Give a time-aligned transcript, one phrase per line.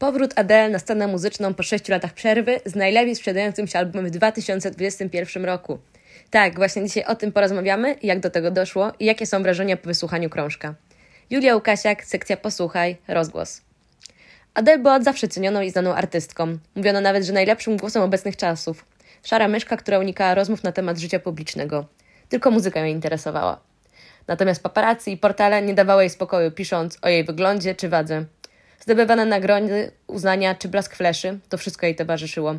[0.00, 4.10] Powrót Adele na scenę muzyczną po sześciu latach przerwy z najlepiej sprzedającym się albumem w
[4.10, 5.78] 2021 roku.
[6.30, 9.86] Tak, właśnie dzisiaj o tym porozmawiamy, jak do tego doszło i jakie są wrażenia po
[9.86, 10.74] wysłuchaniu krążka.
[11.30, 13.62] Julia Łukasiak, sekcja Posłuchaj, rozgłos.
[14.54, 16.58] Adele była od zawsze cenioną i znaną artystką.
[16.74, 18.84] Mówiono nawet, że najlepszym głosem obecnych czasów.
[19.24, 21.86] Szara myszka, która unikała rozmów na temat życia publicznego.
[22.28, 23.60] Tylko muzyka ją interesowała.
[24.26, 28.24] Natomiast paparazzi i portale nie dawały jej spokoju, pisząc o jej wyglądzie czy wadze.
[28.80, 32.54] Zdobywane nagrody, uznania czy blask fleszy, to wszystko jej towarzyszyło.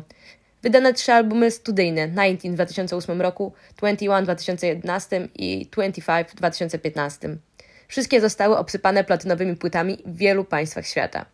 [0.62, 7.36] Wydane trzy albumy studyjne, 19 w 2008 roku, 21 w 2011 i 25 w 2015.
[7.88, 11.26] Wszystkie zostały obsypane platynowymi płytami w wielu państwach świata.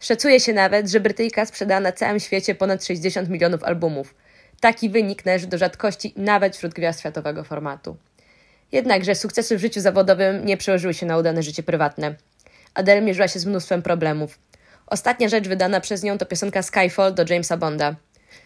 [0.00, 4.14] Szacuje się nawet, że Brytyjka sprzedała na całym świecie ponad 60 milionów albumów.
[4.60, 7.96] Taki wynik należy do rzadkości nawet wśród gwiazd światowego formatu.
[8.72, 12.14] Jednakże sukcesy w życiu zawodowym nie przełożyły się na udane życie prywatne.
[12.78, 14.38] Adele mierzyła się z mnóstwem problemów.
[14.86, 17.94] Ostatnia rzecz wydana przez nią to piosenka Skyfall do Jamesa Bonda.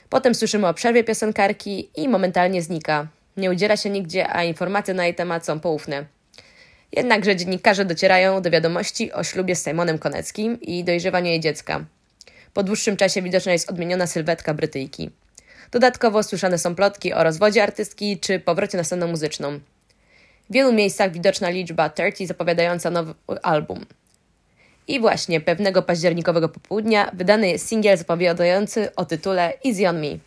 [0.08, 3.06] Potem słyszymy o przerwie piosenkarki i momentalnie znika.
[3.36, 6.05] Nie udziela się nigdzie, a informacje na jej temat są poufne.
[6.92, 11.84] Jednakże dziennikarze docierają do wiadomości o ślubie z Simonem Koneckim i dojrzewaniu jej dziecka.
[12.55, 15.11] Po dłuższym czasie widoczna jest odmieniona sylwetka Brytyjki.
[15.70, 19.61] Dodatkowo słyszane są plotki o rozwodzie artystki czy powrocie na scenę muzyczną.
[20.50, 23.86] W wielu miejscach widoczna liczba 30 zapowiadająca nowy album.
[24.93, 30.19] I właśnie pewnego październikowego popołudnia wydany jest singiel zapowiadający o tytule Easy on Me.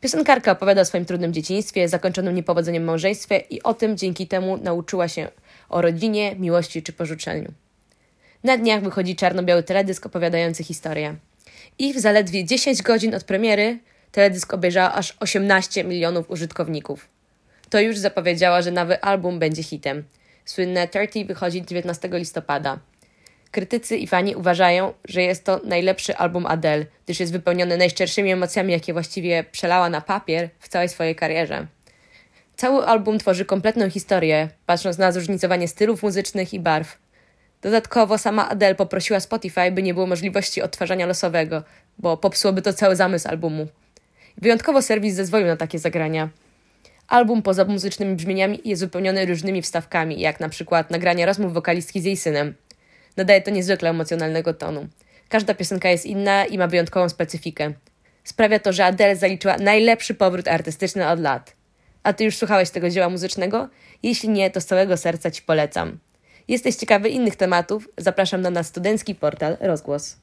[0.00, 5.08] Piosenkarka opowiada o swoim trudnym dzieciństwie, zakończonym niepowodzeniem małżeństwie i o tym dzięki temu nauczyła
[5.08, 5.28] się
[5.68, 7.52] o rodzinie, miłości czy porzuceniu.
[8.44, 11.14] Na dniach wychodzi czarno-biały teledysk opowiadający historię.
[11.78, 13.78] I w zaledwie 10 godzin od premiery
[14.12, 17.08] teledysk obejrzała aż 18 milionów użytkowników.
[17.70, 20.04] To już zapowiedziała, że nowy album będzie hitem.
[20.44, 22.78] Słynne 30 wychodzi 19 listopada.
[23.52, 28.72] Krytycy i fani uważają, że jest to najlepszy album Adele, gdyż jest wypełniony najszczerszymi emocjami,
[28.72, 31.66] jakie właściwie przelała na papier w całej swojej karierze.
[32.56, 36.98] Cały album tworzy kompletną historię, patrząc na zróżnicowanie stylów muzycznych i barw.
[37.62, 41.62] Dodatkowo sama Adele poprosiła Spotify, by nie było możliwości odtwarzania losowego,
[41.98, 43.66] bo popsułoby to cały zamysł albumu.
[44.38, 46.28] Wyjątkowo serwis zezwolił na takie zagrania.
[47.08, 52.04] Album poza muzycznymi brzmieniami jest wypełniony różnymi wstawkami, jak na przykład nagrania rozmów wokalistki z
[52.04, 52.54] jej synem.
[53.16, 54.86] Nadaje to niezwykle emocjonalnego tonu.
[55.28, 57.72] Każda piosenka jest inna i ma wyjątkową specyfikę.
[58.24, 61.56] Sprawia to, że Adele zaliczyła najlepszy powrót artystyczny od lat.
[62.02, 63.68] A ty już słuchałeś tego dzieła muzycznego?
[64.02, 65.98] Jeśli nie, to z całego serca ci polecam.
[66.48, 67.88] Jesteś ciekawy innych tematów?
[67.98, 70.16] Zapraszam na nasz studencki portal Rozgłos.